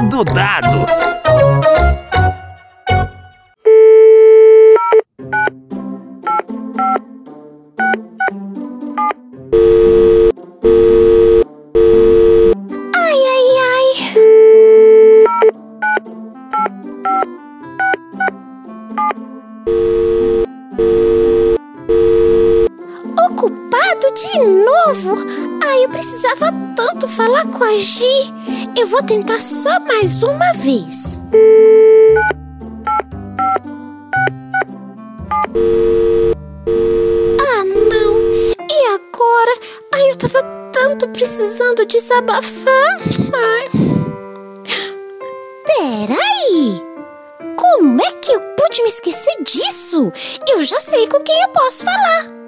[0.00, 0.86] Recado dado!
[23.18, 25.18] Ocupado de novo?
[25.62, 28.39] Ai, eu precisava tanto falar com a Gi.
[28.78, 31.18] Eu vou tentar só mais uma vez.
[37.40, 38.16] Ah, não.
[38.68, 39.60] E agora?
[39.94, 43.00] Ai, eu tava tanto precisando desabafar.
[43.34, 43.70] Ai.
[45.66, 46.82] Peraí!
[47.56, 50.12] Como é que eu pude me esquecer disso?
[50.52, 52.40] Eu já sei com quem eu posso falar.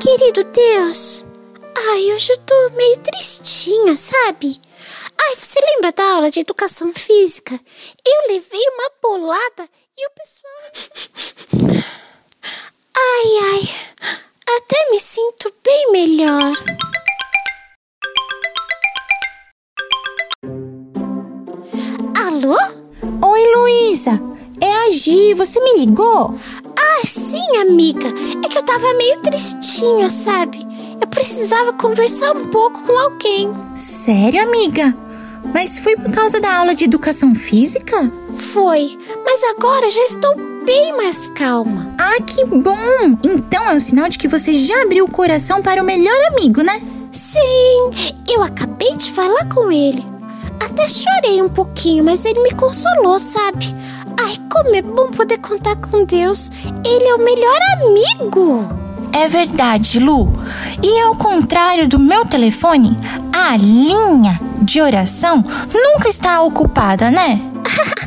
[0.00, 1.24] Querido Deus,
[1.90, 4.60] ai, hoje eu tô meio tristinha, sabe?
[5.30, 7.54] Ai, você lembra da aula de educação física?
[8.04, 11.78] Eu levei uma bolada e o pessoal.
[12.96, 13.62] Ai, ai,
[14.56, 16.52] até me sinto bem melhor.
[22.26, 22.56] Alô?
[23.24, 24.20] Oi, Luísa.
[24.60, 26.34] É a Gi, você me ligou?
[26.76, 28.08] Ah, sim, amiga.
[28.44, 30.58] É que eu tava meio tristinha, sabe?
[31.00, 33.48] Eu precisava conversar um pouco com alguém.
[33.76, 35.09] Sério, amiga?
[35.52, 38.10] Mas foi por causa da aula de educação física?
[38.36, 40.34] Foi, mas agora já estou
[40.64, 41.92] bem mais calma.
[41.98, 43.18] Ah, que bom!
[43.24, 46.62] Então é um sinal de que você já abriu o coração para o melhor amigo,
[46.62, 46.80] né?
[47.12, 47.90] Sim,
[48.32, 50.04] eu acabei de falar com ele.
[50.64, 53.74] Até chorei um pouquinho, mas ele me consolou, sabe?
[54.22, 56.50] Ai, como é bom poder contar com Deus.
[56.86, 58.79] Ele é o melhor amigo.
[59.12, 60.32] É verdade, Lu.
[60.82, 62.96] E ao contrário do meu telefone,
[63.32, 67.40] a linha de oração nunca está ocupada, né?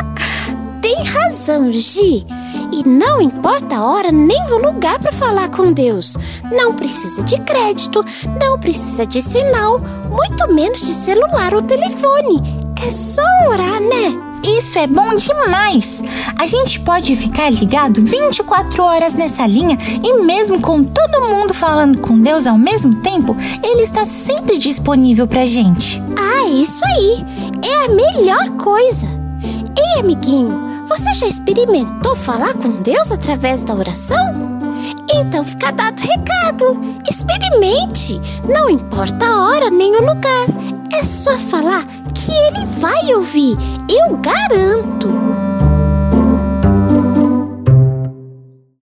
[0.82, 2.26] Tem razão, Gi.
[2.72, 6.18] E não importa a hora nem o lugar para falar com Deus.
[6.52, 8.04] Não precisa de crédito,
[8.42, 12.42] não precisa de sinal, muito menos de celular ou telefone.
[12.86, 14.33] É só orar, né?
[14.46, 16.04] Isso é bom demais!
[16.38, 22.00] A gente pode ficar ligado 24 horas nessa linha e, mesmo com todo mundo falando
[22.00, 26.02] com Deus ao mesmo tempo, Ele está sempre disponível pra gente.
[26.18, 27.26] Ah, isso aí!
[27.66, 29.08] É a melhor coisa!
[29.78, 34.62] Ei, amiguinho, você já experimentou falar com Deus através da oração?
[35.14, 36.80] Então fica dado recado.
[37.10, 38.20] Experimente.
[38.48, 40.73] Não importa a hora nem o lugar.
[40.96, 41.84] É só falar
[42.14, 43.56] que ele vai ouvir.
[43.90, 45.43] Eu garanto.